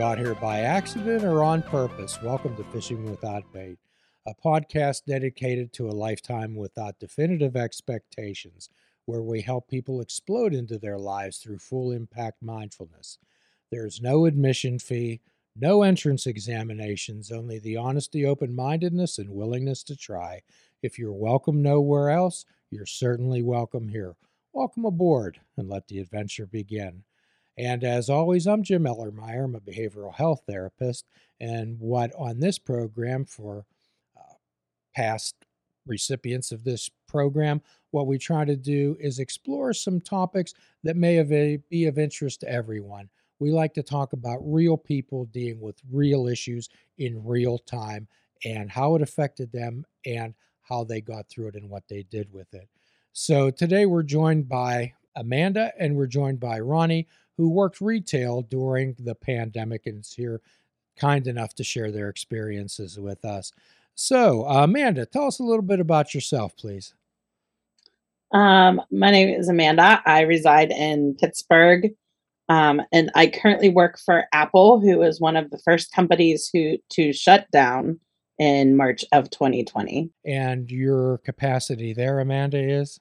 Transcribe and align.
got 0.00 0.16
here 0.16 0.34
by 0.36 0.60
accident 0.60 1.22
or 1.24 1.44
on 1.44 1.60
purpose. 1.60 2.22
Welcome 2.22 2.56
to 2.56 2.64
Fishing 2.64 3.04
Without 3.10 3.44
Bait, 3.52 3.76
a 4.26 4.32
podcast 4.42 5.04
dedicated 5.06 5.74
to 5.74 5.90
a 5.90 5.92
lifetime 5.92 6.56
without 6.56 6.98
definitive 6.98 7.54
expectations, 7.54 8.70
where 9.04 9.20
we 9.20 9.42
help 9.42 9.68
people 9.68 10.00
explode 10.00 10.54
into 10.54 10.78
their 10.78 10.96
lives 10.96 11.36
through 11.36 11.58
full 11.58 11.92
impact 11.92 12.40
mindfulness. 12.40 13.18
There's 13.70 14.00
no 14.00 14.24
admission 14.24 14.78
fee, 14.78 15.20
no 15.54 15.82
entrance 15.82 16.26
examinations, 16.26 17.30
only 17.30 17.58
the 17.58 17.76
honesty, 17.76 18.24
open 18.24 18.56
mindedness, 18.56 19.18
and 19.18 19.28
willingness 19.28 19.82
to 19.82 19.96
try. 19.96 20.40
If 20.82 20.98
you're 20.98 21.12
welcome 21.12 21.60
nowhere 21.60 22.08
else, 22.08 22.46
you're 22.70 22.86
certainly 22.86 23.42
welcome 23.42 23.90
here. 23.90 24.16
Welcome 24.54 24.86
aboard 24.86 25.40
and 25.58 25.68
let 25.68 25.88
the 25.88 25.98
adventure 25.98 26.46
begin. 26.46 27.02
And 27.60 27.84
as 27.84 28.08
always, 28.08 28.46
I'm 28.46 28.62
Jim 28.62 28.84
Ellermeyer. 28.84 29.44
I'm 29.44 29.54
a 29.54 29.60
behavioral 29.60 30.14
health 30.14 30.44
therapist. 30.46 31.04
And 31.40 31.78
what 31.78 32.10
on 32.16 32.40
this 32.40 32.58
program 32.58 33.26
for 33.26 33.66
uh, 34.16 34.34
past 34.96 35.34
recipients 35.86 36.52
of 36.52 36.64
this 36.64 36.88
program, 37.06 37.60
what 37.90 38.06
we 38.06 38.16
try 38.16 38.46
to 38.46 38.56
do 38.56 38.96
is 38.98 39.18
explore 39.18 39.74
some 39.74 40.00
topics 40.00 40.54
that 40.84 40.96
may 40.96 41.16
have 41.16 41.30
a, 41.32 41.58
be 41.68 41.84
of 41.84 41.98
interest 41.98 42.40
to 42.40 42.50
everyone. 42.50 43.10
We 43.40 43.50
like 43.50 43.74
to 43.74 43.82
talk 43.82 44.14
about 44.14 44.38
real 44.40 44.78
people 44.78 45.26
dealing 45.26 45.60
with 45.60 45.76
real 45.92 46.28
issues 46.28 46.70
in 46.96 47.22
real 47.22 47.58
time 47.58 48.08
and 48.42 48.70
how 48.70 48.94
it 48.94 49.02
affected 49.02 49.52
them 49.52 49.84
and 50.06 50.32
how 50.62 50.84
they 50.84 51.02
got 51.02 51.28
through 51.28 51.48
it 51.48 51.56
and 51.56 51.68
what 51.68 51.86
they 51.88 52.04
did 52.04 52.32
with 52.32 52.54
it. 52.54 52.70
So 53.12 53.50
today 53.50 53.84
we're 53.84 54.02
joined 54.02 54.48
by 54.48 54.94
Amanda 55.16 55.72
and 55.78 55.94
we're 55.94 56.06
joined 56.06 56.40
by 56.40 56.60
Ronnie, 56.60 57.06
who 57.40 57.48
worked 57.48 57.80
retail 57.80 58.42
during 58.42 58.94
the 58.98 59.14
pandemic 59.14 59.86
and 59.86 60.00
is 60.00 60.12
here 60.12 60.42
kind 60.98 61.26
enough 61.26 61.54
to 61.54 61.64
share 61.64 61.90
their 61.90 62.10
experiences 62.10 63.00
with 63.00 63.24
us. 63.24 63.50
So, 63.94 64.46
uh, 64.46 64.64
Amanda, 64.64 65.06
tell 65.06 65.26
us 65.26 65.38
a 65.38 65.42
little 65.42 65.62
bit 65.62 65.80
about 65.80 66.12
yourself, 66.12 66.54
please. 66.54 66.92
Um, 68.32 68.82
my 68.90 69.10
name 69.10 69.30
is 69.30 69.48
Amanda. 69.48 70.02
I 70.04 70.20
reside 70.20 70.70
in 70.70 71.16
Pittsburgh, 71.18 71.92
um, 72.50 72.82
and 72.92 73.10
I 73.14 73.28
currently 73.28 73.70
work 73.70 73.98
for 73.98 74.26
Apple, 74.34 74.78
who 74.78 74.98
was 74.98 75.18
one 75.18 75.36
of 75.36 75.50
the 75.50 75.58
first 75.64 75.92
companies 75.92 76.50
who 76.52 76.76
to 76.90 77.14
shut 77.14 77.50
down 77.50 78.00
in 78.38 78.76
March 78.76 79.02
of 79.12 79.30
2020. 79.30 80.10
And 80.26 80.70
your 80.70 81.18
capacity 81.24 81.94
there, 81.94 82.20
Amanda, 82.20 82.58
is 82.58 83.00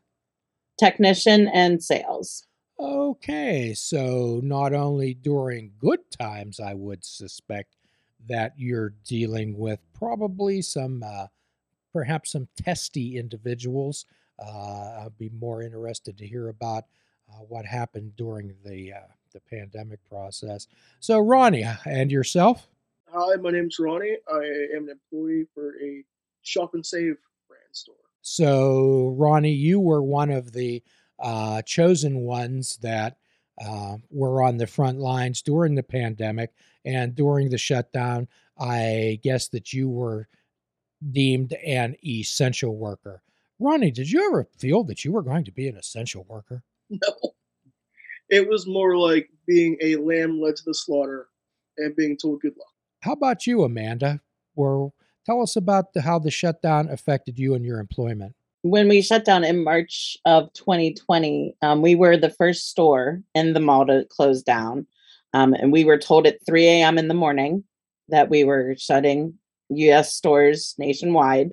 technician 0.79 1.49
and 1.49 1.83
sales. 1.83 2.45
Okay, 2.79 3.73
so 3.73 4.39
not 4.41 4.73
only 4.73 5.13
during 5.13 5.73
good 5.79 5.99
times, 6.17 6.61
I 6.61 6.73
would 6.73 7.03
suspect 7.03 7.75
that 8.29 8.53
you're 8.57 8.93
dealing 9.05 9.57
with 9.57 9.79
probably 9.93 10.61
some, 10.61 11.03
uh, 11.03 11.27
perhaps 11.91 12.31
some 12.31 12.47
testy 12.55 13.17
individuals. 13.17 14.05
Uh, 14.41 15.03
I'd 15.03 15.17
be 15.17 15.29
more 15.29 15.61
interested 15.61 16.17
to 16.19 16.27
hear 16.27 16.47
about 16.47 16.85
uh, 17.29 17.39
what 17.49 17.65
happened 17.65 18.15
during 18.15 18.55
the 18.63 18.93
uh, 18.93 19.11
the 19.33 19.41
pandemic 19.41 19.99
process. 20.09 20.67
So, 21.01 21.19
Ronnie, 21.19 21.65
uh, 21.65 21.75
and 21.85 22.11
yourself? 22.11 22.67
Hi, 23.11 23.35
my 23.35 23.51
name's 23.51 23.77
Ronnie. 23.77 24.17
I 24.31 24.37
am 24.75 24.87
an 24.87 24.89
employee 24.89 25.47
for 25.53 25.75
a 25.81 26.03
Shop 26.43 26.73
and 26.73 26.85
Save 26.85 27.17
brand 27.47 27.63
store. 27.73 27.95
So, 28.21 29.13
Ronnie, 29.17 29.51
you 29.51 29.79
were 29.79 30.01
one 30.01 30.31
of 30.31 30.53
the 30.53 30.81
uh, 31.21 31.61
chosen 31.63 32.19
ones 32.21 32.77
that 32.81 33.17
uh, 33.63 33.97
were 34.09 34.41
on 34.41 34.57
the 34.57 34.67
front 34.67 34.99
lines 34.99 35.41
during 35.41 35.75
the 35.75 35.83
pandemic 35.83 36.51
and 36.85 37.15
during 37.15 37.49
the 37.49 37.57
shutdown. 37.57 38.27
I 38.57 39.19
guess 39.23 39.47
that 39.49 39.73
you 39.73 39.89
were 39.89 40.27
deemed 41.11 41.53
an 41.53 41.95
essential 42.05 42.75
worker. 42.75 43.21
Ronnie, 43.59 43.91
did 43.91 44.09
you 44.09 44.25
ever 44.27 44.47
feel 44.57 44.83
that 44.85 45.03
you 45.03 45.11
were 45.11 45.21
going 45.21 45.43
to 45.45 45.51
be 45.51 45.67
an 45.67 45.77
essential 45.77 46.25
worker? 46.27 46.63
No. 46.91 47.33
It 48.29 48.47
was 48.47 48.67
more 48.67 48.97
like 48.97 49.29
being 49.47 49.77
a 49.81 49.95
lamb 49.95 50.39
led 50.39 50.55
to 50.55 50.63
the 50.65 50.73
slaughter 50.73 51.27
and 51.77 51.95
being 51.95 52.17
told 52.17 52.41
good 52.41 52.55
luck. 52.57 52.67
How 53.01 53.13
about 53.13 53.47
you, 53.47 53.63
Amanda? 53.63 54.21
Were 54.55 54.89
tell 55.25 55.41
us 55.41 55.55
about 55.55 55.93
the, 55.93 56.01
how 56.01 56.19
the 56.19 56.31
shutdown 56.31 56.89
affected 56.89 57.39
you 57.39 57.53
and 57.53 57.65
your 57.65 57.79
employment 57.79 58.35
when 58.61 58.89
we 58.89 59.01
shut 59.01 59.25
down 59.25 59.43
in 59.43 59.63
March 59.63 60.17
of 60.25 60.51
2020, 60.53 61.55
um, 61.61 61.81
we 61.81 61.95
were 61.95 62.17
the 62.17 62.29
first 62.29 62.69
store 62.69 63.21
in 63.33 63.53
the 63.53 63.59
mall 63.59 63.85
to 63.85 64.05
close 64.09 64.43
down. 64.43 64.85
Um, 65.33 65.53
and 65.53 65.71
we 65.71 65.85
were 65.85 65.97
told 65.97 66.27
at 66.27 66.45
3 66.45 66.65
a.m. 66.65 66.97
in 66.97 67.07
the 67.07 67.13
morning 67.13 67.63
that 68.09 68.29
we 68.29 68.43
were 68.43 68.75
shutting 68.77 69.35
US 69.69 70.13
stores 70.13 70.75
nationwide 70.77 71.51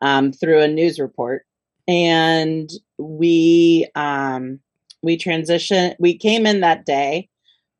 um, 0.00 0.32
through 0.32 0.60
a 0.60 0.68
news 0.68 0.98
report. 0.98 1.44
And 1.88 2.70
we 2.98 3.88
um, 3.94 4.60
we 5.02 5.18
transitioned, 5.18 5.96
we 5.98 6.16
came 6.16 6.46
in 6.46 6.60
that 6.60 6.84
day 6.86 7.28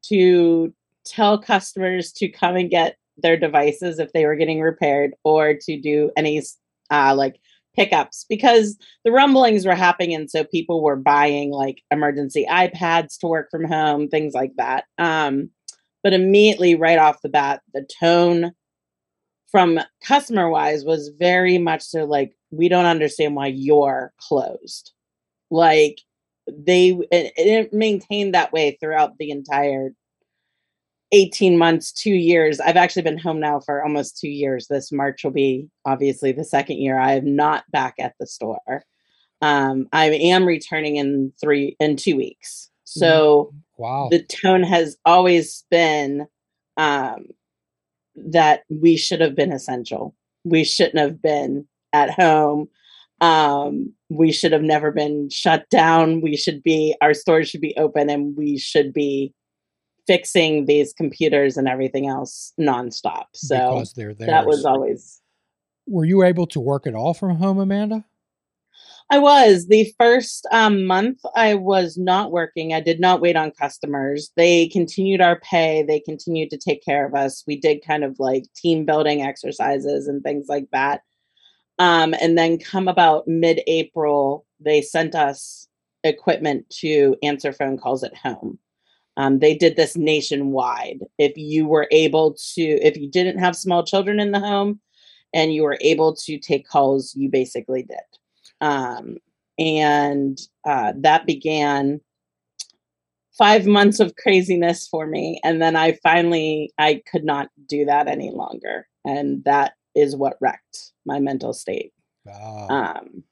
to 0.06 0.72
tell 1.04 1.38
customers 1.38 2.12
to 2.12 2.28
come 2.28 2.56
and 2.56 2.70
get 2.70 2.97
their 3.19 3.37
devices 3.37 3.99
if 3.99 4.12
they 4.12 4.25
were 4.25 4.37
getting 4.37 4.60
repaired 4.60 5.15
or 5.25 5.54
to 5.54 5.81
do 5.81 6.10
any 6.16 6.43
uh, 6.91 7.15
like 7.15 7.38
hiccups 7.80 8.26
because 8.28 8.76
the 9.04 9.12
rumblings 9.12 9.64
were 9.64 9.74
happening 9.74 10.14
and 10.14 10.30
so 10.30 10.44
people 10.44 10.82
were 10.82 10.96
buying 10.96 11.50
like 11.50 11.82
emergency 11.91 12.46
ipads 12.50 13.18
to 13.18 13.26
work 13.26 13.48
from 13.50 13.64
home 13.64 14.08
things 14.08 14.34
like 14.34 14.52
that. 14.56 14.84
Um, 14.98 15.50
but 16.02 16.12
immediately 16.12 16.74
right 16.74 16.98
off 16.98 17.22
the 17.22 17.28
bat 17.28 17.62
the 17.72 17.86
tone 18.00 18.52
from 19.50 19.80
customer 20.04 20.48
wise 20.48 20.84
was 20.84 21.10
very 21.19 21.58
much 21.58 21.82
so 21.82 22.04
like 22.04 22.34
we 22.50 22.69
don't 22.69 22.86
understand 22.86 23.34
why 23.34 23.46
you're 23.46 24.12
closed. 24.20 24.92
Like 25.50 25.98
they 26.46 26.90
it, 27.10 27.32
it 27.36 27.72
maintained 27.72 28.34
that 28.34 28.52
way 28.52 28.76
throughout 28.80 29.19
the 29.19 29.30
entire 29.30 29.94
18 31.12 31.59
months, 31.59 31.93
two 31.93 32.15
years. 32.15 32.60
I've 32.60 32.76
actually 32.76 33.03
been 33.03 33.19
home 33.19 33.41
now 33.41 33.60
for 33.60 33.82
almost 33.82 34.19
two 34.19 34.28
years. 34.28 34.69
This 34.69 34.93
March 34.93 35.25
will 35.25 35.32
be 35.32 35.69
obviously 35.84 36.32
the 36.32 36.44
second 36.44 36.78
year 36.78 36.98
I 36.98 37.15
am 37.15 37.34
not 37.34 37.65
back 37.71 37.94
at 37.98 38.15
the 38.21 38.26
store. 38.26 38.84
Um, 39.43 39.88
I 39.93 40.06
am 40.06 40.47
returning 40.47 40.97
in 40.97 41.32
three 41.41 41.76
in 41.81 41.97
two 41.97 42.16
weeks. 42.16 42.70
So 42.84 43.53
mm-hmm. 43.53 43.82
wow. 43.82 44.09
the 44.10 44.22
tone 44.22 44.62
has 44.62 44.97
always 45.04 45.65
been 45.70 46.26
um, 46.76 47.26
that 48.16 48.62
we 48.69 48.97
should 48.97 49.20
have 49.20 49.34
been 49.34 49.53
essential. 49.53 50.15
We 50.44 50.65
shouldn't 50.65 50.99
have 50.99 51.20
been 51.20 51.66
at 51.93 52.10
home. 52.10 52.69
Um, 53.20 53.93
we 54.09 54.32
should 54.32 54.53
have 54.53 54.62
never 54.62 54.91
been 54.91 55.28
shut 55.28 55.69
down. 55.70 56.20
We 56.20 56.37
should 56.37 56.62
be 56.62 56.94
our 57.03 57.15
stores 57.15 57.49
should 57.49 57.60
be 57.60 57.76
open 57.76 58.09
and 58.09 58.37
we 58.37 58.59
should 58.59 58.93
be 58.93 59.34
fixing 60.06 60.66
these 60.66 60.93
computers 60.93 61.56
and 61.56 61.69
everything 61.69 62.06
else 62.06 62.53
nonstop. 62.59 63.25
So 63.34 63.75
because 63.75 63.93
they're 63.93 64.15
there. 64.15 64.28
that 64.28 64.47
was 64.47 64.65
always. 64.65 65.21
Were 65.87 66.05
you 66.05 66.22
able 66.22 66.47
to 66.49 66.61
work 66.61 66.87
at 66.87 66.94
all 66.94 67.15
from 67.15 67.37
home, 67.37 67.59
Amanda? 67.59 68.05
I 69.12 69.19
was 69.19 69.66
the 69.66 69.93
first 69.99 70.47
um, 70.53 70.84
month. 70.84 71.19
I 71.34 71.55
was 71.55 71.99
not 71.99 72.31
working. 72.31 72.72
I 72.72 72.81
did 72.81 73.00
not 73.00 73.21
wait 73.21 73.34
on 73.34 73.50
customers. 73.50 74.31
They 74.37 74.69
continued 74.69 75.21
our 75.21 75.41
pay. 75.41 75.83
They 75.83 75.99
continued 75.99 76.50
to 76.50 76.56
take 76.56 76.84
care 76.84 77.05
of 77.05 77.15
us. 77.15 77.43
We 77.44 77.56
did 77.56 77.85
kind 77.85 78.05
of 78.05 78.20
like 78.20 78.44
team 78.55 78.87
building 78.87 79.20
exercises 79.20 80.06
and 80.06 80.23
things 80.23 80.46
like 80.49 80.69
that. 80.70 81.00
Um, 81.81 82.14
and 82.20 82.38
then, 82.38 82.58
come 82.58 82.87
about 82.87 83.26
mid 83.26 83.62
April, 83.67 84.46
they 84.61 84.81
sent 84.81 85.17
us 85.17 85.67
equipment 86.05 86.69
to 86.81 87.17
answer 87.23 87.53
phone 87.53 87.79
calls 87.79 88.05
at 88.05 88.17
home. 88.17 88.58
Um, 89.20 89.38
they 89.38 89.55
did 89.55 89.76
this 89.76 89.99
nationwide. 89.99 91.00
If 91.19 91.37
you 91.37 91.67
were 91.67 91.87
able 91.90 92.37
to, 92.55 92.62
if 92.62 92.96
you 92.96 93.06
didn't 93.06 93.38
have 93.38 93.55
small 93.55 93.84
children 93.84 94.19
in 94.19 94.32
the 94.32 94.40
home 94.40 94.81
and 95.34 95.52
you 95.52 95.62
were 95.62 95.76
able 95.82 96.17
to 96.25 96.38
take 96.38 96.67
calls, 96.67 97.14
you 97.14 97.28
basically 97.28 97.82
did. 97.82 97.99
Um, 98.62 99.19
and 99.58 100.40
uh, 100.67 100.94
that 100.96 101.26
began 101.26 102.00
five 103.37 103.67
months 103.67 104.00
of 104.00 104.17
craziness 104.17 104.88
for 104.88 105.06
me. 105.06 105.38
And 105.44 105.61
then 105.61 105.76
I 105.76 105.99
finally, 106.02 106.72
I 106.78 107.02
could 107.11 107.25
not 107.25 107.50
do 107.69 107.84
that 107.84 108.08
any 108.08 108.31
longer. 108.31 108.88
And 109.05 109.44
that 109.44 109.75
is 109.94 110.17
what 110.17 110.38
wrecked 110.40 110.93
my 111.05 111.19
mental 111.19 111.52
state. 111.52 111.93
Wow. 112.25 112.69
Um, 112.70 113.25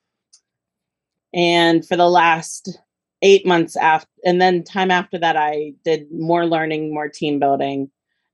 and 1.32 1.87
for 1.87 1.96
the 1.96 2.11
last 2.11 2.79
eight 3.23 3.47
months 3.47 3.76
after 3.76 4.09
and 4.25 4.41
then 4.41 4.62
time 4.62 4.91
after 4.91 5.19
that 5.19 5.37
i 5.37 5.73
did 5.85 6.06
more 6.12 6.47
learning 6.47 6.93
more 6.93 7.09
team 7.09 7.38
building 7.38 7.91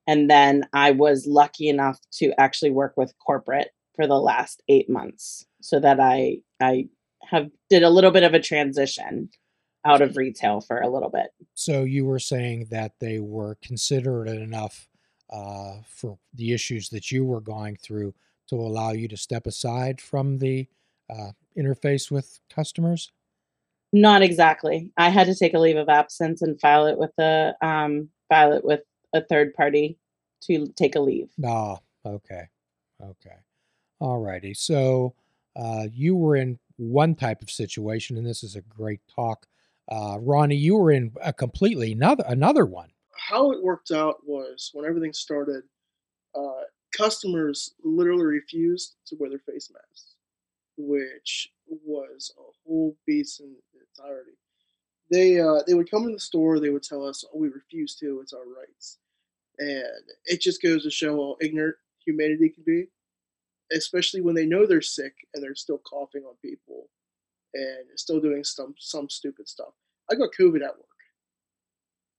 and 0.06 0.30
then 0.30 0.62
i 0.72 0.90
was 0.90 1.26
lucky 1.26 1.68
enough 1.68 1.98
to 2.12 2.32
actually 2.38 2.70
work 2.70 2.94
with 2.96 3.14
corporate 3.24 3.70
for 3.94 4.06
the 4.06 4.18
last 4.18 4.62
eight 4.68 4.88
months 4.90 5.46
so 5.60 5.80
that 5.80 6.00
i 6.00 6.36
i 6.60 6.86
have 7.22 7.50
did 7.70 7.82
a 7.82 7.90
little 7.90 8.10
bit 8.10 8.22
of 8.22 8.34
a 8.34 8.40
transition 8.40 9.28
out 9.86 10.02
of 10.02 10.16
retail 10.16 10.60
for 10.60 10.80
a 10.80 10.88
little 10.88 11.10
bit 11.10 11.28
so 11.54 11.82
you 11.82 12.04
were 12.04 12.18
saying 12.18 12.66
that 12.70 12.92
they 13.00 13.18
were 13.18 13.56
considerate 13.62 14.40
enough 14.40 14.88
uh, 15.30 15.76
for 15.86 16.18
the 16.34 16.52
issues 16.52 16.90
that 16.90 17.10
you 17.10 17.24
were 17.24 17.40
going 17.40 17.76
through 17.76 18.14
to 18.48 18.56
allow 18.56 18.92
you 18.92 19.08
to 19.08 19.16
step 19.16 19.46
aside 19.46 20.00
from 20.00 20.38
the 20.38 20.68
uh, 21.10 21.32
interface 21.58 22.10
with 22.10 22.40
customers? 22.48 23.12
Not 23.94 24.22
exactly. 24.22 24.90
I 24.96 25.08
had 25.08 25.28
to 25.28 25.36
take 25.36 25.54
a 25.54 25.58
leave 25.60 25.76
of 25.76 25.88
absence 25.88 26.42
and 26.42 26.60
file 26.60 26.86
it 26.86 26.98
with 26.98 27.12
a 27.16 27.54
um, 27.62 28.08
file 28.28 28.52
it 28.52 28.64
with 28.64 28.80
a 29.12 29.22
third 29.22 29.54
party 29.54 30.00
to 30.46 30.66
take 30.74 30.96
a 30.96 31.00
leave. 31.00 31.30
Ah, 31.46 31.78
okay, 32.04 32.48
okay, 33.00 33.36
all 34.00 34.18
righty. 34.18 34.52
So 34.52 35.14
uh, 35.54 35.86
you 35.92 36.16
were 36.16 36.34
in 36.34 36.58
one 36.76 37.14
type 37.14 37.40
of 37.40 37.52
situation, 37.52 38.16
and 38.16 38.26
this 38.26 38.42
is 38.42 38.56
a 38.56 38.62
great 38.62 38.98
talk. 39.14 39.46
Uh, 39.88 40.16
Ronnie, 40.20 40.56
you 40.56 40.74
were 40.74 40.90
in 40.90 41.12
a 41.22 41.32
completely 41.32 41.92
another 41.92 42.24
another 42.26 42.66
one. 42.66 42.90
How 43.16 43.52
it 43.52 43.62
worked 43.62 43.92
out 43.92 44.16
was 44.26 44.70
when 44.74 44.86
everything 44.86 45.12
started, 45.12 45.62
uh, 46.34 46.62
customers 46.96 47.76
literally 47.84 48.24
refused 48.24 48.96
to 49.06 49.16
wear 49.20 49.30
their 49.30 49.38
face 49.38 49.70
masks, 49.72 50.16
which 50.76 51.52
was 51.68 52.32
a 52.36 52.42
whole 52.66 52.96
beast 53.06 53.38
in 53.38 53.54
entirety. 53.98 54.32
They 55.10 55.40
uh, 55.40 55.62
they 55.66 55.74
would 55.74 55.90
come 55.90 56.04
in 56.04 56.12
the 56.14 56.20
store, 56.20 56.60
they 56.60 56.70
would 56.70 56.82
tell 56.84 57.04
us, 57.06 57.24
"Oh, 57.34 57.38
we 57.38 57.48
refuse 57.48 57.94
to. 57.96 58.20
It's 58.22 58.32
our 58.32 58.46
rights," 58.46 58.98
and 59.58 60.04
it 60.26 60.40
just 60.40 60.62
goes 60.62 60.84
to 60.84 60.90
show 60.90 61.16
how 61.16 61.36
ignorant 61.40 61.76
humanity 62.04 62.50
can 62.50 62.64
be, 62.64 62.88
especially 63.72 64.20
when 64.20 64.34
they 64.34 64.46
know 64.46 64.66
they're 64.66 64.80
sick 64.82 65.14
and 65.34 65.42
they're 65.42 65.54
still 65.54 65.78
coughing 65.78 66.24
on 66.24 66.34
people 66.42 66.88
and 67.54 67.86
still 67.96 68.20
doing 68.20 68.44
some 68.44 68.74
some 68.78 69.08
stupid 69.10 69.48
stuff. 69.48 69.74
I 70.10 70.16
got 70.16 70.30
COVID 70.38 70.62
at 70.64 70.76
work, 70.78 70.88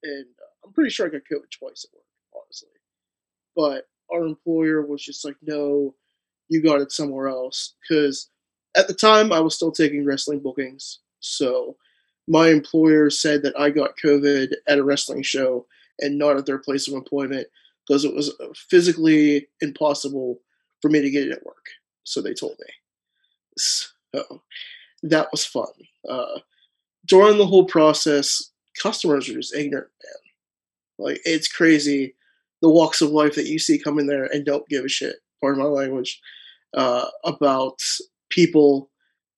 and 0.04 0.26
uh, 0.42 0.68
I'm 0.68 0.74
pretty 0.74 0.90
sure 0.90 1.06
I 1.06 1.10
got 1.10 1.22
COVID 1.32 1.50
twice 1.52 1.86
at 1.86 1.96
work, 1.96 2.06
honestly. 2.44 2.70
But 3.56 3.88
our 4.14 4.26
employer 4.26 4.86
was 4.86 5.04
just 5.04 5.26
like, 5.26 5.38
"No, 5.42 5.96
you 6.50 6.62
got 6.64 6.82
it 6.82 6.92
somewhere 6.92 7.28
else," 7.30 7.76
because 7.82 8.30
at 8.76 8.88
the 8.88 8.94
time 8.94 9.32
I 9.34 9.40
was 9.42 9.56
still 9.56 9.72
taking 9.72 10.06
wrestling 10.06 10.42
bookings, 10.42 11.00
so 11.26 11.76
my 12.28 12.50
employer 12.50 13.10
said 13.10 13.44
that 13.44 13.60
I 13.60 13.70
got 13.70 13.98
COVID 14.04 14.54
at 14.68 14.78
a 14.80 14.84
wrestling 14.84 15.24
show 15.24 15.66
and 16.00 16.18
not 16.18 16.38
at 16.38 16.46
their 16.46 16.58
place 16.58 16.88
of 16.88 16.94
employment 16.94 17.48
because 17.88 18.04
it 18.04 18.14
was 18.14 18.34
physically 18.56 19.48
impossible 19.62 20.40
for 20.82 20.90
me 20.90 21.02
to 21.02 21.10
get 21.10 21.28
it 21.28 21.32
at 21.32 21.46
work. 21.46 21.66
So 22.04 22.22
they 22.22 22.34
told 22.34 22.56
me. 22.60 22.74
So 23.58 24.42
that 25.04 25.28
was 25.32 25.46
fun. 25.46 25.68
Uh, 26.08 26.40
during 27.06 27.38
the 27.38 27.46
whole 27.46 27.66
process, 27.66 28.52
customers 28.82 29.30
are 29.30 29.34
just 29.34 29.56
ignorant, 29.56 29.90
man. 30.04 31.08
Like 31.08 31.22
it's 31.26 31.48
crazy 31.48 32.16
the 32.62 32.70
walks 32.70 33.02
of 33.02 33.12
life 33.12 33.36
that 33.36 33.48
you 33.48 33.60
see 33.60 33.78
come 33.78 34.00
in 34.00 34.08
there 34.08 34.26
and 34.26 34.46
don't 34.46 34.68
give 34.70 34.86
a 34.86 34.90
shit. 34.90 35.18
Pardon 35.42 35.62
my 35.62 35.70
language 35.70 36.20
uh, 36.74 37.06
about 37.24 37.80
people 38.30 38.90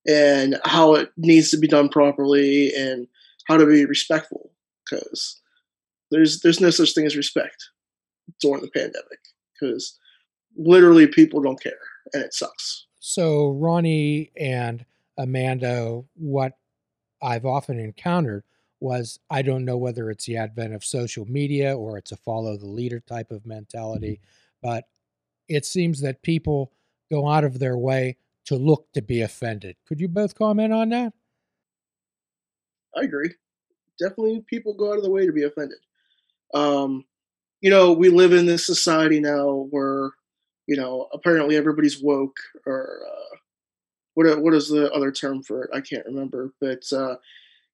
and 0.08 0.58
how 0.64 0.94
it 0.94 1.10
needs 1.18 1.50
to 1.50 1.58
be 1.58 1.68
done 1.68 1.88
properly 1.88 2.72
and 2.74 3.06
how 3.46 3.56
to 3.56 3.66
be 3.66 3.84
respectful 3.84 4.50
because 4.84 5.38
there's 6.10 6.40
there's 6.40 6.60
no 6.60 6.70
such 6.70 6.94
thing 6.94 7.06
as 7.06 7.16
respect 7.16 7.68
during 8.40 8.62
the 8.62 8.70
pandemic 8.70 9.18
because 9.52 9.98
literally 10.56 11.06
people 11.06 11.40
don't 11.40 11.62
care 11.62 11.72
and 12.12 12.22
it 12.22 12.34
sucks. 12.34 12.86
So 12.98 13.50
Ronnie 13.50 14.30
and 14.38 14.84
Amanda, 15.18 16.02
what 16.14 16.54
I've 17.22 17.46
often 17.46 17.78
encountered 17.78 18.44
was 18.80 19.18
I 19.30 19.42
don't 19.42 19.64
know 19.64 19.76
whether 19.76 20.10
it's 20.10 20.26
the 20.26 20.36
advent 20.36 20.72
of 20.72 20.84
social 20.84 21.26
media 21.26 21.76
or 21.76 21.98
it's 21.98 22.12
a 22.12 22.16
follow 22.16 22.56
the 22.56 22.66
leader 22.66 23.00
type 23.00 23.30
of 23.30 23.44
mentality, 23.44 24.20
mm-hmm. 24.20 24.68
but 24.68 24.84
it 25.48 25.64
seems 25.64 26.00
that 26.00 26.22
people 26.22 26.72
go 27.10 27.28
out 27.28 27.44
of 27.44 27.58
their 27.58 27.76
way 27.76 28.16
to 28.48 28.56
look 28.56 28.86
to 28.94 29.02
be 29.02 29.20
offended. 29.20 29.76
Could 29.86 30.00
you 30.00 30.08
both 30.08 30.34
comment 30.34 30.72
on 30.72 30.88
that? 30.88 31.12
I 32.96 33.02
agree. 33.02 33.34
Definitely, 33.98 34.42
people 34.46 34.72
go 34.72 34.90
out 34.90 34.96
of 34.96 35.04
the 35.04 35.10
way 35.10 35.26
to 35.26 35.32
be 35.32 35.42
offended. 35.42 35.76
Um, 36.54 37.04
you 37.60 37.68
know, 37.68 37.92
we 37.92 38.08
live 38.08 38.32
in 38.32 38.46
this 38.46 38.64
society 38.64 39.20
now 39.20 39.66
where, 39.70 40.12
you 40.66 40.76
know, 40.76 41.08
apparently 41.12 41.56
everybody's 41.56 42.00
woke, 42.00 42.38
or 42.64 43.02
uh, 43.06 43.36
what 44.14 44.40
what 44.40 44.54
is 44.54 44.68
the 44.68 44.90
other 44.92 45.12
term 45.12 45.42
for 45.42 45.64
it? 45.64 45.70
I 45.74 45.82
can't 45.82 46.06
remember. 46.06 46.54
But 46.58 46.90
uh, 46.90 47.16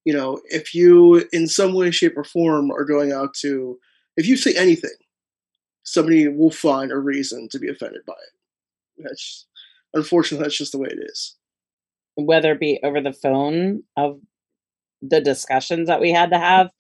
you 0.05 0.13
know, 0.13 0.41
if 0.47 0.75
you 0.75 1.25
in 1.33 1.47
some 1.47 1.75
way, 1.75 1.93
shape, 1.93 2.17
or 2.17 2.25
form 2.25 2.73
are 2.73 2.85
going 2.85 3.13
out 3.13 3.35
to, 3.43 3.79
if 4.17 4.27
you 4.27 4.37
say 4.37 4.55
anything, 4.55 4.99
somebody 5.85 6.27
will 6.27 6.51
find 6.51 6.91
a 6.91 6.99
reason 6.99 7.49
to 7.51 7.61
be 7.61 7.69
offended 7.69 8.03
by 8.05 8.15
it. 8.15 9.05
That's 9.05 9.47
unfortunately, 9.95 10.45
that's 10.45 10.59
just 10.59 10.73
the 10.73 10.79
way 10.79 10.89
it 10.91 10.99
is. 11.11 11.37
Whether 12.17 12.53
it 12.53 12.61
be 12.61 12.81
over 12.83 13.01
the 13.01 13.13
phone 13.13 13.83
of 13.97 14.21
the 15.03 15.21
discussions 15.21 15.89
that 15.89 16.01
we 16.01 16.13
had 16.13 16.31
to 16.31 16.39
have, 16.39 16.71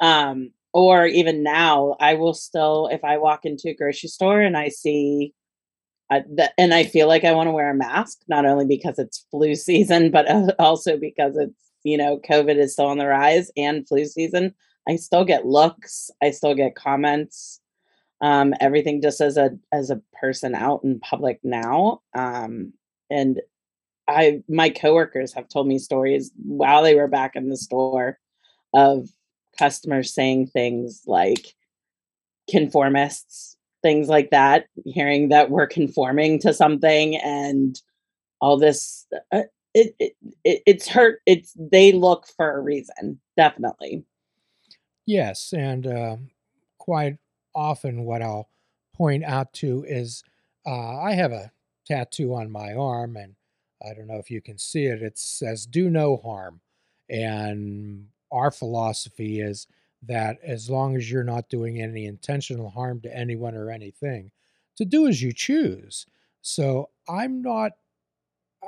um, 0.00 0.50
or 0.74 1.06
even 1.06 1.42
now, 1.42 1.96
I 2.00 2.14
will 2.14 2.34
still, 2.34 2.88
if 2.90 3.04
I 3.04 3.18
walk 3.18 3.40
into 3.44 3.68
a 3.68 3.74
grocery 3.74 4.08
store 4.08 4.40
and 4.40 4.56
I 4.56 4.68
see 4.68 5.34
uh, 6.10 6.20
that, 6.36 6.52
and 6.58 6.74
I 6.74 6.84
feel 6.84 7.08
like 7.08 7.24
I 7.24 7.32
want 7.32 7.48
to 7.48 7.52
wear 7.52 7.70
a 7.70 7.74
mask, 7.74 8.18
not 8.28 8.46
only 8.46 8.66
because 8.66 8.98
it's 8.98 9.26
flu 9.30 9.54
season, 9.56 10.10
but 10.10 10.26
also 10.58 10.96
because 10.96 11.36
it's, 11.36 11.70
you 11.84 11.96
know, 11.96 12.18
COVID 12.28 12.56
is 12.56 12.74
still 12.74 12.86
on 12.86 12.98
the 12.98 13.06
rise 13.06 13.50
and 13.56 13.86
flu 13.86 14.04
season. 14.04 14.54
I 14.88 14.96
still 14.96 15.24
get 15.24 15.46
looks, 15.46 16.10
I 16.22 16.30
still 16.30 16.54
get 16.54 16.74
comments 16.74 17.60
um, 18.22 18.54
everything 18.60 19.02
just 19.02 19.20
as 19.20 19.36
a 19.36 19.50
as 19.72 19.90
a 19.90 20.00
person 20.14 20.54
out 20.54 20.82
in 20.84 21.00
public 21.00 21.40
now. 21.42 22.00
Um, 22.14 22.72
and 23.10 23.40
I 24.08 24.42
my 24.48 24.70
coworkers 24.70 25.34
have 25.34 25.48
told 25.48 25.66
me 25.66 25.78
stories 25.78 26.30
while 26.36 26.82
they 26.82 26.94
were 26.94 27.08
back 27.08 27.36
in 27.36 27.50
the 27.50 27.56
store 27.56 28.18
of 28.72 29.08
customers 29.58 30.14
saying 30.14 30.46
things 30.46 31.02
like 31.06 31.54
conformists, 32.50 33.56
things 33.82 34.08
like 34.08 34.30
that, 34.30 34.66
hearing 34.84 35.28
that 35.28 35.50
we're 35.50 35.66
conforming 35.66 36.38
to 36.40 36.54
something 36.54 37.16
and 37.16 37.80
all 38.40 38.56
this 38.56 39.06
uh, 39.32 39.42
it, 39.74 39.94
it, 39.98 40.12
it 40.44 40.62
it's 40.66 40.88
hurt 40.88 41.20
it's 41.26 41.54
they 41.56 41.92
look 41.92 42.26
for 42.36 42.56
a 42.56 42.60
reason 42.60 43.20
definitely 43.36 44.04
yes 45.06 45.54
and 45.56 45.86
uh, 45.86 46.16
quite 46.78 47.16
often 47.54 48.04
what 48.04 48.22
I'll 48.22 48.48
point 48.94 49.24
out 49.24 49.52
to 49.54 49.84
is 49.88 50.22
uh, 50.66 50.98
I 51.00 51.14
have 51.14 51.32
a 51.32 51.50
tattoo 51.86 52.34
on 52.34 52.50
my 52.50 52.72
arm, 52.74 53.16
and 53.16 53.34
I 53.84 53.94
don't 53.94 54.06
know 54.06 54.18
if 54.18 54.30
you 54.30 54.40
can 54.40 54.58
see 54.58 54.86
it. 54.86 55.02
It 55.02 55.18
says 55.18 55.66
"Do 55.66 55.90
no 55.90 56.16
harm," 56.18 56.60
and 57.08 58.08
our 58.30 58.50
philosophy 58.50 59.40
is 59.40 59.66
that 60.02 60.38
as 60.42 60.70
long 60.70 60.96
as 60.96 61.10
you're 61.10 61.24
not 61.24 61.48
doing 61.48 61.80
any 61.80 62.06
intentional 62.06 62.70
harm 62.70 63.00
to 63.02 63.16
anyone 63.16 63.54
or 63.54 63.70
anything, 63.70 64.30
to 64.76 64.84
do 64.84 65.06
as 65.06 65.22
you 65.22 65.32
choose. 65.32 66.06
So 66.42 66.90
I'm 67.08 67.42
not. 67.42 67.72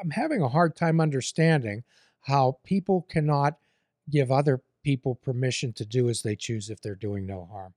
I'm 0.00 0.10
having 0.10 0.42
a 0.42 0.48
hard 0.48 0.74
time 0.76 1.00
understanding 1.00 1.84
how 2.22 2.58
people 2.64 3.02
cannot 3.08 3.58
give 4.10 4.32
other 4.32 4.62
people 4.82 5.14
permission 5.14 5.72
to 5.74 5.84
do 5.84 6.08
as 6.08 6.22
they 6.22 6.36
choose 6.36 6.68
if 6.68 6.80
they're 6.80 6.94
doing 6.94 7.26
no 7.26 7.46
harm 7.50 7.74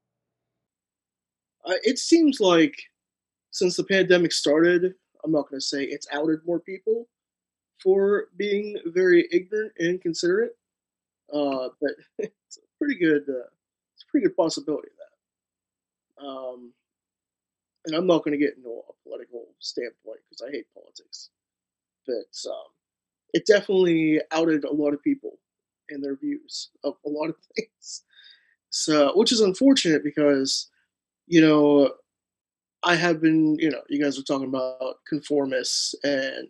it 1.83 1.99
seems 1.99 2.39
like 2.39 2.75
since 3.51 3.75
the 3.75 3.83
pandemic 3.83 4.31
started, 4.31 4.93
I'm 5.23 5.31
not 5.31 5.49
going 5.49 5.59
to 5.59 5.65
say 5.65 5.83
it's 5.83 6.07
outed 6.11 6.39
more 6.45 6.59
people 6.59 7.07
for 7.81 8.27
being 8.37 8.77
very 8.85 9.27
ignorant 9.31 9.73
and 9.77 10.01
considerate, 10.01 10.55
uh, 11.33 11.69
but 11.81 11.91
it's 12.19 12.57
a 12.57 12.61
pretty 12.79 12.99
good, 12.99 13.23
uh, 13.29 13.49
it's 13.95 14.03
a 14.07 14.11
pretty 14.11 14.27
good 14.27 14.37
possibility 14.37 14.89
of 14.89 14.97
that. 14.97 16.27
Um, 16.27 16.73
and 17.85 17.95
I'm 17.95 18.07
not 18.07 18.23
going 18.23 18.37
to 18.37 18.43
get 18.43 18.55
into 18.57 18.69
a 18.69 18.93
political 19.03 19.47
standpoint 19.59 20.19
because 20.29 20.45
I 20.47 20.51
hate 20.51 20.65
politics, 20.73 21.29
but 22.05 22.51
um, 22.51 22.67
it 23.33 23.45
definitely 23.45 24.21
outed 24.31 24.63
a 24.63 24.73
lot 24.73 24.93
of 24.93 25.03
people 25.03 25.39
and 25.89 26.03
their 26.03 26.15
views 26.15 26.69
of 26.83 26.95
a 27.05 27.09
lot 27.09 27.29
of 27.29 27.35
things. 27.55 28.03
So, 28.69 29.13
which 29.15 29.31
is 29.31 29.39
unfortunate 29.39 30.03
because 30.03 30.69
you 31.27 31.41
know, 31.41 31.91
I 32.83 32.95
have 32.95 33.21
been, 33.21 33.57
you 33.59 33.69
know, 33.69 33.81
you 33.89 34.01
guys 34.01 34.17
were 34.17 34.23
talking 34.23 34.47
about 34.47 34.97
conformists 35.11 35.93
and, 36.03 36.47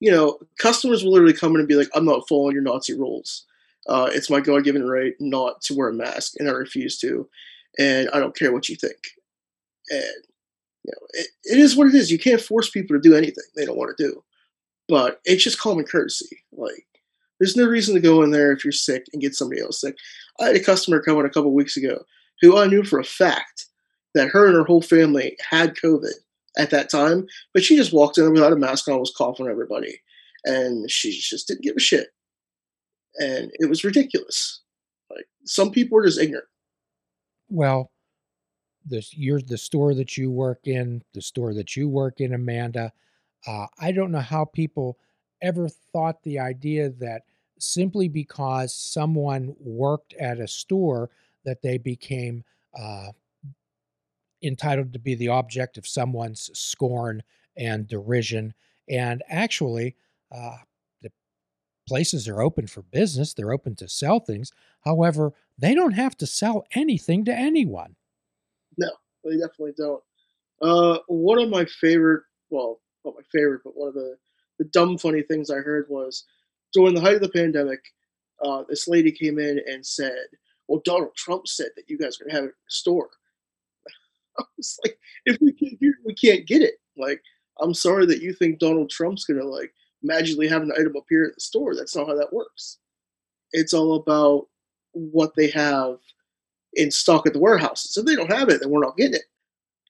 you 0.00 0.10
know, 0.10 0.38
customers 0.58 1.02
will 1.02 1.12
literally 1.12 1.32
come 1.32 1.54
in 1.54 1.60
and 1.60 1.68
be 1.68 1.74
like, 1.74 1.88
I'm 1.94 2.04
not 2.04 2.28
following 2.28 2.54
your 2.54 2.62
Nazi 2.62 2.94
rules. 2.94 3.46
Uh, 3.88 4.10
it's 4.12 4.30
my 4.30 4.40
God 4.40 4.64
given 4.64 4.86
right 4.86 5.14
not 5.18 5.62
to 5.62 5.74
wear 5.74 5.88
a 5.88 5.94
mask, 5.94 6.34
and 6.38 6.48
I 6.48 6.52
refuse 6.52 6.98
to. 6.98 7.28
And 7.78 8.10
I 8.12 8.18
don't 8.18 8.36
care 8.36 8.52
what 8.52 8.68
you 8.68 8.76
think. 8.76 8.98
And, 9.90 10.02
you 10.84 10.92
know, 10.92 11.06
it, 11.12 11.28
it 11.44 11.58
is 11.58 11.76
what 11.76 11.86
it 11.86 11.94
is. 11.94 12.10
You 12.10 12.18
can't 12.18 12.40
force 12.40 12.68
people 12.68 12.96
to 12.96 13.00
do 13.00 13.14
anything 13.14 13.44
they 13.56 13.64
don't 13.64 13.78
want 13.78 13.96
to 13.96 14.02
do. 14.02 14.22
But 14.88 15.20
it's 15.24 15.44
just 15.44 15.60
common 15.60 15.84
courtesy. 15.84 16.38
Like, 16.52 16.86
there's 17.38 17.56
no 17.56 17.66
reason 17.66 17.94
to 17.94 18.00
go 18.00 18.22
in 18.22 18.30
there 18.30 18.52
if 18.52 18.64
you're 18.64 18.72
sick 18.72 19.06
and 19.12 19.22
get 19.22 19.34
somebody 19.34 19.60
else 19.60 19.80
sick. 19.80 19.96
I 20.40 20.46
had 20.46 20.56
a 20.56 20.62
customer 20.62 21.00
come 21.00 21.18
in 21.18 21.26
a 21.26 21.30
couple 21.30 21.54
weeks 21.54 21.76
ago 21.76 22.04
who 22.40 22.58
I 22.58 22.66
knew 22.66 22.84
for 22.84 22.98
a 22.98 23.04
fact 23.04 23.66
that 24.14 24.28
her 24.28 24.46
and 24.46 24.56
her 24.56 24.64
whole 24.64 24.82
family 24.82 25.36
had 25.48 25.76
COVID 25.76 26.12
at 26.56 26.70
that 26.70 26.90
time, 26.90 27.26
but 27.52 27.62
she 27.62 27.76
just 27.76 27.92
walked 27.92 28.18
in 28.18 28.32
without 28.32 28.52
a 28.52 28.56
mask 28.56 28.88
on, 28.88 28.98
was 28.98 29.14
coughing 29.16 29.46
everybody, 29.46 30.00
and 30.44 30.90
she 30.90 31.12
just 31.12 31.48
didn't 31.48 31.62
give 31.62 31.76
a 31.76 31.80
shit. 31.80 32.08
And 33.20 33.50
it 33.54 33.68
was 33.68 33.84
ridiculous. 33.84 34.60
Like 35.10 35.26
some 35.44 35.70
people 35.70 35.98
are 35.98 36.04
just 36.04 36.20
ignorant. 36.20 36.46
Well, 37.48 37.90
this 38.84 39.14
you're 39.14 39.40
the 39.40 39.58
store 39.58 39.94
that 39.94 40.16
you 40.16 40.30
work 40.30 40.66
in, 40.66 41.02
the 41.14 41.22
store 41.22 41.54
that 41.54 41.76
you 41.76 41.88
work 41.88 42.20
in, 42.20 42.34
Amanda. 42.34 42.92
Uh, 43.46 43.66
I 43.80 43.92
don't 43.92 44.10
know 44.10 44.20
how 44.20 44.44
people 44.44 44.98
ever 45.42 45.68
thought 45.68 46.22
the 46.22 46.38
idea 46.38 46.90
that 46.90 47.22
simply 47.58 48.08
because 48.08 48.74
someone 48.74 49.54
worked 49.60 50.14
at 50.14 50.40
a 50.40 50.48
store 50.48 51.10
that 51.44 51.62
they 51.62 51.78
became 51.78 52.44
uh, 52.78 53.08
entitled 54.42 54.92
to 54.92 54.98
be 54.98 55.14
the 55.14 55.28
object 55.28 55.78
of 55.78 55.86
someone's 55.86 56.50
scorn 56.54 57.22
and 57.56 57.86
derision. 57.86 58.54
And 58.88 59.22
actually, 59.28 59.96
uh, 60.32 60.58
the 61.02 61.10
places 61.86 62.28
are 62.28 62.40
open 62.40 62.66
for 62.66 62.82
business, 62.82 63.34
they're 63.34 63.52
open 63.52 63.74
to 63.76 63.88
sell 63.88 64.20
things. 64.20 64.52
However, 64.84 65.32
they 65.58 65.74
don't 65.74 65.92
have 65.92 66.16
to 66.18 66.26
sell 66.26 66.64
anything 66.74 67.24
to 67.24 67.34
anyone. 67.34 67.96
No, 68.76 68.90
they 69.24 69.36
definitely 69.36 69.74
don't. 69.76 70.02
Uh, 70.62 70.98
one 71.08 71.40
of 71.40 71.48
my 71.48 71.64
favorite, 71.64 72.22
well, 72.50 72.80
not 73.04 73.14
my 73.14 73.22
favorite, 73.32 73.62
but 73.64 73.76
one 73.76 73.88
of 73.88 73.94
the, 73.94 74.16
the 74.58 74.64
dumb, 74.66 74.98
funny 74.98 75.22
things 75.22 75.50
I 75.50 75.56
heard 75.56 75.86
was 75.88 76.24
during 76.72 76.94
the 76.94 77.00
height 77.00 77.16
of 77.16 77.22
the 77.22 77.28
pandemic, 77.28 77.80
uh, 78.44 78.62
this 78.68 78.88
lady 78.88 79.12
came 79.12 79.38
in 79.38 79.60
and 79.66 79.84
said, 79.84 80.26
Well, 80.66 80.82
Donald 80.84 81.14
Trump 81.16 81.46
said 81.46 81.68
that 81.76 81.88
you 81.88 81.98
guys 81.98 82.20
are 82.20 82.24
going 82.24 82.30
to 82.30 82.36
have 82.36 82.44
in 82.44 82.52
store. 82.68 83.10
I 84.40 84.44
was 84.56 84.78
like, 84.84 84.98
if 85.26 85.38
we 85.40 85.52
can't 85.52 85.94
we 86.04 86.14
can't 86.14 86.46
get 86.46 86.62
it. 86.62 86.74
Like, 86.96 87.22
I'm 87.60 87.74
sorry 87.74 88.06
that 88.06 88.22
you 88.22 88.32
think 88.32 88.58
Donald 88.58 88.90
Trump's 88.90 89.24
gonna 89.24 89.44
like 89.44 89.72
magically 90.02 90.48
have 90.48 90.62
an 90.62 90.72
item 90.78 90.94
appear 90.96 91.26
at 91.26 91.34
the 91.34 91.40
store. 91.40 91.74
That's 91.74 91.96
not 91.96 92.08
how 92.08 92.16
that 92.16 92.32
works. 92.32 92.78
It's 93.52 93.72
all 93.72 93.94
about 93.94 94.46
what 94.92 95.32
they 95.36 95.48
have 95.50 95.96
in 96.74 96.90
stock 96.90 97.26
at 97.26 97.32
the 97.32 97.38
warehouses. 97.40 97.96
If 97.96 98.04
they 98.04 98.14
don't 98.14 98.32
have 98.32 98.48
it, 98.48 98.60
then 98.60 98.70
we're 98.70 98.84
not 98.84 98.96
getting 98.96 99.14
it. 99.14 99.24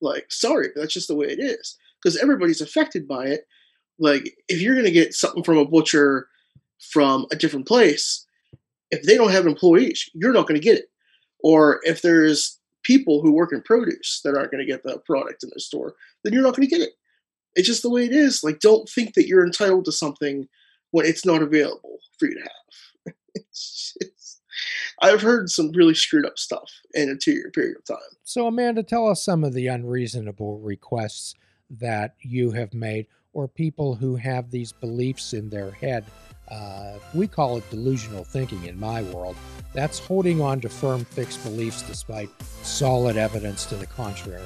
Like, 0.00 0.26
sorry, 0.30 0.68
but 0.74 0.82
that's 0.82 0.94
just 0.94 1.08
the 1.08 1.14
way 1.14 1.26
it 1.26 1.40
is. 1.40 1.76
Because 2.02 2.16
everybody's 2.16 2.60
affected 2.60 3.08
by 3.08 3.26
it. 3.26 3.46
Like, 3.98 4.36
if 4.48 4.60
you're 4.60 4.76
gonna 4.76 4.90
get 4.90 5.14
something 5.14 5.42
from 5.42 5.58
a 5.58 5.64
butcher 5.64 6.28
from 6.92 7.26
a 7.32 7.36
different 7.36 7.66
place, 7.66 8.24
if 8.90 9.02
they 9.02 9.16
don't 9.16 9.32
have 9.32 9.46
employees, 9.46 10.08
you're 10.14 10.32
not 10.32 10.46
gonna 10.46 10.60
get 10.60 10.78
it. 10.78 10.90
Or 11.40 11.80
if 11.84 12.02
there's 12.02 12.57
people 12.88 13.20
who 13.20 13.32
work 13.32 13.52
in 13.52 13.60
produce 13.60 14.22
that 14.24 14.34
aren't 14.34 14.50
going 14.50 14.66
to 14.66 14.72
get 14.72 14.82
the 14.82 14.98
product 15.04 15.44
in 15.44 15.50
the 15.52 15.60
store, 15.60 15.94
then 16.24 16.32
you're 16.32 16.42
not 16.42 16.56
going 16.56 16.66
to 16.66 16.74
get 16.74 16.80
it. 16.80 16.94
It's 17.54 17.68
just 17.68 17.82
the 17.82 17.90
way 17.90 18.06
it 18.06 18.12
is. 18.12 18.42
Like, 18.42 18.60
don't 18.60 18.88
think 18.88 19.12
that 19.12 19.28
you're 19.28 19.44
entitled 19.44 19.84
to 19.84 19.92
something 19.92 20.48
when 20.90 21.04
it's 21.04 21.26
not 21.26 21.42
available 21.42 21.98
for 22.18 22.26
you 22.28 22.36
to 22.36 22.40
have. 22.40 23.14
it's, 23.34 23.92
it's, 24.00 24.40
I've 25.02 25.20
heard 25.20 25.50
some 25.50 25.70
really 25.72 25.94
screwed 25.94 26.24
up 26.24 26.38
stuff 26.38 26.70
in 26.94 27.10
a 27.10 27.16
two 27.16 27.32
year 27.32 27.50
period 27.54 27.76
of 27.76 27.84
time. 27.84 28.16
So, 28.24 28.46
Amanda, 28.46 28.82
tell 28.82 29.06
us 29.06 29.22
some 29.22 29.44
of 29.44 29.52
the 29.52 29.66
unreasonable 29.66 30.58
requests 30.60 31.34
that 31.68 32.14
you 32.22 32.52
have 32.52 32.72
made, 32.72 33.06
or 33.34 33.48
people 33.48 33.96
who 33.96 34.16
have 34.16 34.50
these 34.50 34.72
beliefs 34.72 35.34
in 35.34 35.50
their 35.50 35.72
head. 35.72 36.06
Uh, 36.50 36.98
we 37.14 37.26
call 37.26 37.56
it 37.58 37.70
delusional 37.70 38.24
thinking 38.24 38.64
in 38.64 38.78
my 38.78 39.02
world. 39.02 39.36
That's 39.74 39.98
holding 39.98 40.40
on 40.40 40.60
to 40.62 40.68
firm, 40.68 41.04
fixed 41.04 41.42
beliefs 41.44 41.82
despite 41.82 42.30
solid 42.62 43.16
evidence 43.16 43.66
to 43.66 43.76
the 43.76 43.86
contrary. 43.86 44.42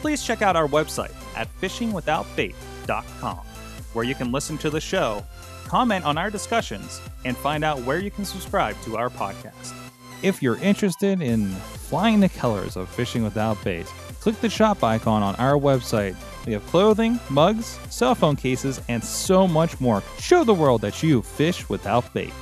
Please 0.00 0.22
check 0.22 0.42
out 0.42 0.56
our 0.56 0.68
website 0.68 1.12
at 1.36 1.48
fishingwithoutbait.com, 1.60 3.46
where 3.92 4.04
you 4.04 4.14
can 4.14 4.30
listen 4.30 4.56
to 4.58 4.70
the 4.70 4.80
show, 4.80 5.24
comment 5.64 6.04
on 6.04 6.16
our 6.16 6.30
discussions, 6.30 7.00
and 7.24 7.36
find 7.36 7.64
out 7.64 7.80
where 7.82 7.98
you 7.98 8.10
can 8.10 8.24
subscribe 8.24 8.80
to 8.82 8.96
our 8.96 9.10
podcast. 9.10 9.74
If 10.22 10.42
you're 10.42 10.58
interested 10.58 11.20
in 11.20 11.48
flying 11.48 12.20
the 12.20 12.28
colors 12.28 12.76
of 12.76 12.88
Fishing 12.88 13.22
Without 13.22 13.62
Bait, 13.64 13.86
click 14.20 14.40
the 14.40 14.48
shop 14.48 14.82
icon 14.82 15.22
on 15.22 15.34
our 15.36 15.54
website. 15.54 16.16
We 16.46 16.52
have 16.52 16.66
clothing, 16.68 17.18
mugs, 17.28 17.78
cell 17.90 18.14
phone 18.14 18.36
cases, 18.36 18.80
and 18.88 19.02
so 19.02 19.48
much 19.48 19.80
more. 19.80 20.02
Show 20.20 20.44
the 20.44 20.54
world 20.54 20.80
that 20.82 21.02
you 21.02 21.22
fish 21.22 21.68
without 21.68 22.14
bait. 22.14 22.32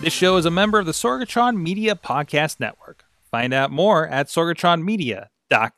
This 0.00 0.12
show 0.12 0.36
is 0.36 0.46
a 0.46 0.50
member 0.50 0.78
of 0.78 0.86
the 0.86 0.92
Sorgatron 0.92 1.56
Media 1.56 1.94
Podcast 1.94 2.58
Network. 2.58 3.04
Find 3.30 3.54
out 3.54 3.70
more 3.70 4.08
at 4.08 4.26
sorgatronmedia.com. 4.28 5.70